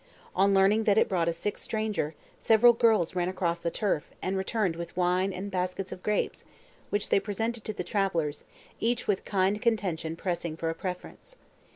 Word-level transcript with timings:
On 0.35 0.51
learning 0.51 0.85
that 0.85 0.97
it 0.97 1.07
brought 1.07 1.27
a 1.29 1.31
sick 1.31 1.59
stranger, 1.59 2.15
several 2.39 2.73
girls 2.73 3.13
ran 3.15 3.29
across 3.29 3.59
the 3.59 3.69
turf, 3.69 4.09
and 4.19 4.35
returned 4.35 4.75
with 4.75 4.97
wine 4.97 5.31
and 5.31 5.51
baskets 5.51 5.91
of 5.91 6.01
grapes, 6.01 6.43
which 6.89 7.09
they 7.09 7.19
presented 7.19 7.63
to 7.65 7.73
the 7.73 7.83
travellers, 7.83 8.43
each 8.79 9.07
with 9.07 9.25
kind 9.25 9.61
contention 9.61 10.15
pressing 10.15 10.57
for 10.57 10.71
a 10.71 10.73
preference. 10.73 11.35